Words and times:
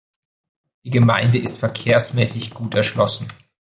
Die 0.83 0.89
Gemeinde 0.89 1.37
ist 1.37 1.59
verkehrsmässig 1.59 2.49
gut 2.49 2.73
erschlossen. 2.73 3.27